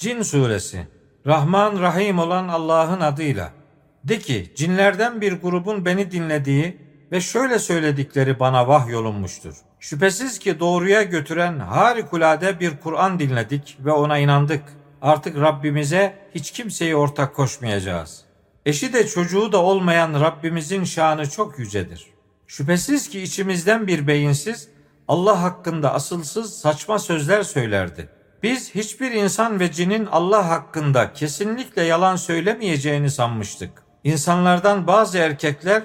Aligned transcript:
Cin 0.00 0.22
Suresi 0.22 0.86
Rahman 1.26 1.80
Rahim 1.80 2.18
olan 2.18 2.48
Allah'ın 2.48 3.00
adıyla. 3.00 3.50
De 4.04 4.18
ki 4.18 4.52
cinlerden 4.56 5.20
bir 5.20 5.32
grubun 5.32 5.84
beni 5.84 6.10
dinlediği 6.10 6.78
ve 7.12 7.20
şöyle 7.20 7.58
söyledikleri 7.58 8.40
bana 8.40 8.68
vahyolunmuştur. 8.68 9.54
Şüphesiz 9.80 10.38
ki 10.38 10.60
doğruya 10.60 11.02
götüren 11.02 11.58
harikulade 11.58 12.60
bir 12.60 12.76
Kur'an 12.76 13.18
dinledik 13.18 13.78
ve 13.80 13.92
ona 13.92 14.18
inandık. 14.18 14.62
Artık 15.02 15.36
Rabbimize 15.36 16.14
hiç 16.34 16.50
kimseyi 16.50 16.96
ortak 16.96 17.36
koşmayacağız. 17.36 18.24
Eşi 18.66 18.92
de 18.92 19.06
çocuğu 19.06 19.52
da 19.52 19.62
olmayan 19.62 20.20
Rabbimizin 20.20 20.84
şanı 20.84 21.30
çok 21.30 21.58
yücedir. 21.58 22.06
Şüphesiz 22.46 23.08
ki 23.08 23.20
içimizden 23.20 23.86
bir 23.86 24.06
beyinsiz 24.06 24.68
Allah 25.08 25.42
hakkında 25.42 25.94
asılsız 25.94 26.58
saçma 26.58 26.98
sözler 26.98 27.42
söylerdi. 27.42 28.19
Biz 28.42 28.74
hiçbir 28.74 29.10
insan 29.10 29.60
ve 29.60 29.72
cinin 29.72 30.06
Allah 30.06 30.48
hakkında 30.48 31.12
kesinlikle 31.12 31.82
yalan 31.82 32.16
söylemeyeceğini 32.16 33.10
sanmıştık. 33.10 33.70
İnsanlardan 34.04 34.86
bazı 34.86 35.18
erkekler 35.18 35.82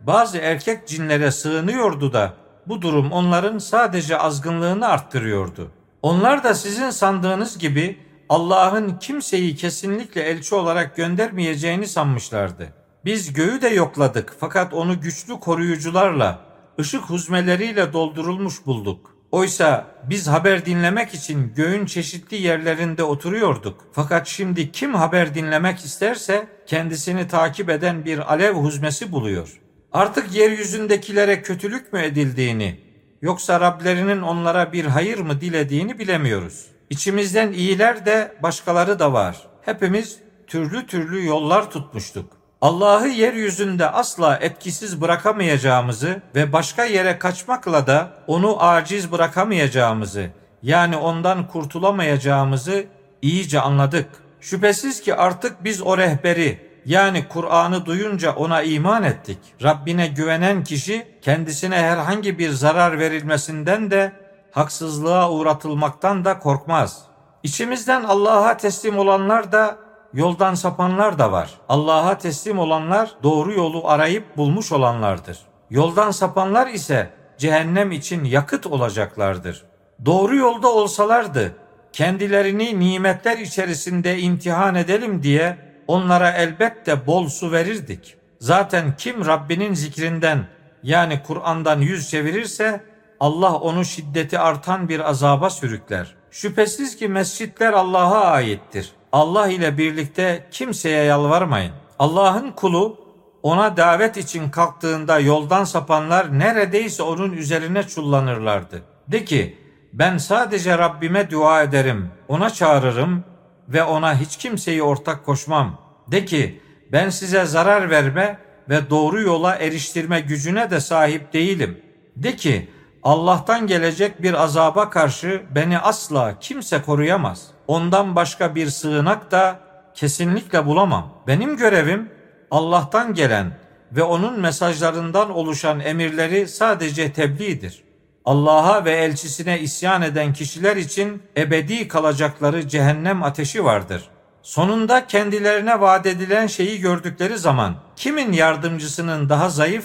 bazı 0.00 0.38
erkek 0.38 0.88
cinlere 0.88 1.30
sığınıyordu 1.30 2.12
da 2.12 2.34
bu 2.66 2.82
durum 2.82 3.12
onların 3.12 3.58
sadece 3.58 4.18
azgınlığını 4.18 4.88
arttırıyordu. 4.88 5.70
Onlar 6.02 6.44
da 6.44 6.54
sizin 6.54 6.90
sandığınız 6.90 7.58
gibi 7.58 7.98
Allah'ın 8.28 8.98
kimseyi 8.98 9.56
kesinlikle 9.56 10.22
elçi 10.22 10.54
olarak 10.54 10.96
göndermeyeceğini 10.96 11.86
sanmışlardı. 11.86 12.68
Biz 13.04 13.32
göğü 13.32 13.62
de 13.62 13.68
yokladık 13.68 14.36
fakat 14.40 14.74
onu 14.74 15.00
güçlü 15.00 15.40
koruyucularla, 15.40 16.38
ışık 16.80 17.02
huzmeleriyle 17.02 17.92
doldurulmuş 17.92 18.66
bulduk. 18.66 19.13
Oysa 19.34 19.86
biz 20.10 20.28
haber 20.28 20.66
dinlemek 20.66 21.14
için 21.14 21.52
göğün 21.56 21.86
çeşitli 21.86 22.36
yerlerinde 22.36 23.02
oturuyorduk. 23.02 23.84
Fakat 23.92 24.26
şimdi 24.26 24.72
kim 24.72 24.94
haber 24.94 25.34
dinlemek 25.34 25.84
isterse 25.84 26.46
kendisini 26.66 27.28
takip 27.28 27.70
eden 27.70 28.04
bir 28.04 28.32
alev 28.32 28.54
huzmesi 28.54 29.12
buluyor. 29.12 29.60
Artık 29.92 30.34
yeryüzündekilere 30.34 31.42
kötülük 31.42 31.92
mü 31.92 32.00
edildiğini 32.00 32.80
yoksa 33.22 33.60
Rablerinin 33.60 34.22
onlara 34.22 34.72
bir 34.72 34.84
hayır 34.84 35.18
mı 35.18 35.40
dilediğini 35.40 35.98
bilemiyoruz. 35.98 36.66
İçimizden 36.90 37.52
iyiler 37.52 38.06
de 38.06 38.32
başkaları 38.42 38.98
da 38.98 39.12
var. 39.12 39.46
Hepimiz 39.62 40.18
türlü 40.46 40.86
türlü 40.86 41.26
yollar 41.26 41.70
tutmuştuk. 41.70 42.43
Allah'ı 42.64 43.08
yeryüzünde 43.08 43.90
asla 43.90 44.36
etkisiz 44.36 45.00
bırakamayacağımızı 45.00 46.22
ve 46.34 46.52
başka 46.52 46.84
yere 46.84 47.18
kaçmakla 47.18 47.86
da 47.86 48.12
onu 48.26 48.62
aciz 48.62 49.12
bırakamayacağımızı 49.12 50.30
yani 50.62 50.96
ondan 50.96 51.48
kurtulamayacağımızı 51.48 52.84
iyice 53.22 53.60
anladık. 53.60 54.08
Şüphesiz 54.40 55.00
ki 55.00 55.14
artık 55.14 55.64
biz 55.64 55.82
o 55.82 55.98
rehberi 55.98 56.60
yani 56.86 57.28
Kur'an'ı 57.28 57.86
duyunca 57.86 58.34
ona 58.34 58.62
iman 58.62 59.02
ettik. 59.02 59.38
Rabbine 59.62 60.06
güvenen 60.06 60.64
kişi 60.64 61.06
kendisine 61.22 61.76
herhangi 61.76 62.38
bir 62.38 62.50
zarar 62.50 62.98
verilmesinden 62.98 63.90
de 63.90 64.12
haksızlığa 64.50 65.30
uğratılmaktan 65.30 66.24
da 66.24 66.38
korkmaz. 66.38 67.02
İçimizden 67.42 68.04
Allah'a 68.04 68.56
teslim 68.56 68.98
olanlar 68.98 69.52
da 69.52 69.83
yoldan 70.14 70.54
sapanlar 70.54 71.18
da 71.18 71.32
var. 71.32 71.50
Allah'a 71.68 72.18
teslim 72.18 72.58
olanlar 72.58 73.10
doğru 73.22 73.52
yolu 73.52 73.88
arayıp 73.88 74.36
bulmuş 74.36 74.72
olanlardır. 74.72 75.38
Yoldan 75.70 76.10
sapanlar 76.10 76.66
ise 76.66 77.10
cehennem 77.38 77.92
için 77.92 78.24
yakıt 78.24 78.66
olacaklardır. 78.66 79.64
Doğru 80.04 80.36
yolda 80.36 80.68
olsalardı 80.68 81.56
kendilerini 81.92 82.80
nimetler 82.80 83.38
içerisinde 83.38 84.18
imtihan 84.18 84.74
edelim 84.74 85.22
diye 85.22 85.56
onlara 85.86 86.30
elbette 86.30 87.06
bol 87.06 87.28
su 87.28 87.52
verirdik. 87.52 88.16
Zaten 88.40 88.96
kim 88.96 89.26
Rabbinin 89.26 89.74
zikrinden 89.74 90.46
yani 90.82 91.22
Kur'an'dan 91.26 91.80
yüz 91.80 92.10
çevirirse 92.10 92.80
Allah 93.24 93.54
onu 93.54 93.84
şiddeti 93.84 94.38
artan 94.38 94.88
bir 94.88 95.10
azaba 95.10 95.50
sürükler. 95.50 96.14
Şüphesiz 96.30 96.96
ki 96.96 97.08
mescitler 97.08 97.72
Allah'a 97.72 98.24
aittir. 98.24 98.92
Allah 99.12 99.48
ile 99.48 99.78
birlikte 99.78 100.46
kimseye 100.50 101.04
yalvarmayın. 101.04 101.72
Allah'ın 101.98 102.50
kulu 102.50 102.98
ona 103.42 103.76
davet 103.76 104.16
için 104.16 104.50
kalktığında 104.50 105.18
yoldan 105.18 105.64
sapanlar 105.64 106.38
neredeyse 106.38 107.02
onun 107.02 107.32
üzerine 107.32 107.82
çullanırlardı. 107.82 108.82
De 109.08 109.24
ki 109.24 109.58
ben 109.92 110.18
sadece 110.18 110.78
Rabbime 110.78 111.30
dua 111.30 111.62
ederim, 111.62 112.10
ona 112.28 112.50
çağırırım 112.50 113.24
ve 113.68 113.84
ona 113.84 114.20
hiç 114.20 114.36
kimseyi 114.36 114.82
ortak 114.82 115.24
koşmam. 115.24 115.78
De 116.08 116.24
ki 116.24 116.60
ben 116.92 117.10
size 117.10 117.44
zarar 117.44 117.90
verme 117.90 118.38
ve 118.68 118.90
doğru 118.90 119.20
yola 119.20 119.56
eriştirme 119.56 120.20
gücüne 120.20 120.70
de 120.70 120.80
sahip 120.80 121.32
değilim. 121.32 121.80
De 122.16 122.36
ki 122.36 122.68
Allah'tan 123.04 123.66
gelecek 123.66 124.22
bir 124.22 124.34
azaba 124.34 124.90
karşı 124.90 125.42
beni 125.54 125.78
asla 125.78 126.38
kimse 126.40 126.82
koruyamaz. 126.82 127.46
Ondan 127.66 128.16
başka 128.16 128.54
bir 128.54 128.70
sığınak 128.70 129.30
da 129.30 129.60
kesinlikle 129.94 130.66
bulamam. 130.66 131.08
Benim 131.26 131.56
görevim 131.56 132.10
Allah'tan 132.50 133.14
gelen 133.14 133.58
ve 133.92 134.02
onun 134.02 134.40
mesajlarından 134.40 135.30
oluşan 135.30 135.80
emirleri 135.80 136.48
sadece 136.48 137.12
tebliğdir. 137.12 137.84
Allah'a 138.24 138.84
ve 138.84 138.92
elçisine 138.92 139.60
isyan 139.60 140.02
eden 140.02 140.32
kişiler 140.32 140.76
için 140.76 141.22
ebedi 141.36 141.88
kalacakları 141.88 142.68
cehennem 142.68 143.22
ateşi 143.22 143.64
vardır. 143.64 144.08
Sonunda 144.42 145.06
kendilerine 145.06 145.80
vaat 145.80 146.06
edilen 146.06 146.46
şeyi 146.46 146.80
gördükleri 146.80 147.38
zaman 147.38 147.76
kimin 147.96 148.32
yardımcısının 148.32 149.28
daha 149.28 149.48
zayıf 149.48 149.84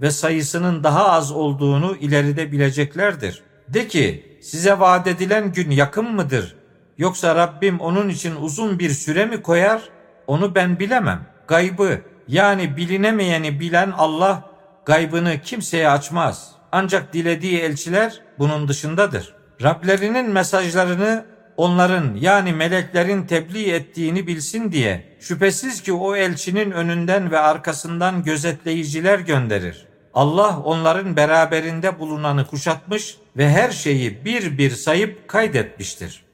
ve 0.00 0.10
sayısının 0.10 0.84
daha 0.84 1.10
az 1.10 1.32
olduğunu 1.32 1.96
ileride 1.96 2.52
bileceklerdir. 2.52 3.42
De 3.68 3.88
ki 3.88 4.38
size 4.42 4.78
vaat 4.78 5.06
edilen 5.06 5.52
gün 5.52 5.70
yakın 5.70 6.14
mıdır? 6.14 6.56
Yoksa 6.98 7.36
Rabbim 7.36 7.80
onun 7.80 8.08
için 8.08 8.36
uzun 8.36 8.78
bir 8.78 8.90
süre 8.90 9.26
mi 9.26 9.42
koyar? 9.42 9.82
Onu 10.26 10.54
ben 10.54 10.78
bilemem. 10.78 11.26
Gaybı 11.48 12.00
yani 12.28 12.76
bilinemeyeni 12.76 13.60
bilen 13.60 13.90
Allah 13.96 14.50
gaybını 14.84 15.40
kimseye 15.42 15.88
açmaz. 15.88 16.52
Ancak 16.72 17.12
dilediği 17.12 17.58
elçiler 17.58 18.20
bunun 18.38 18.68
dışındadır. 18.68 19.34
Rablerinin 19.62 20.30
mesajlarını 20.30 21.26
onların 21.56 22.14
yani 22.14 22.52
meleklerin 22.52 23.26
tebliğ 23.26 23.70
ettiğini 23.70 24.26
bilsin 24.26 24.72
diye 24.72 25.16
şüphesiz 25.20 25.82
ki 25.82 25.92
o 25.92 26.16
elçinin 26.16 26.70
önünden 26.70 27.30
ve 27.30 27.38
arkasından 27.38 28.22
gözetleyiciler 28.22 29.18
gönderir. 29.18 29.89
Allah 30.14 30.60
onların 30.64 31.16
beraberinde 31.16 31.98
bulunanı 31.98 32.46
kuşatmış 32.46 33.16
ve 33.36 33.48
her 33.48 33.70
şeyi 33.70 34.24
bir 34.24 34.58
bir 34.58 34.70
sayıp 34.70 35.28
kaydetmiştir. 35.28 36.29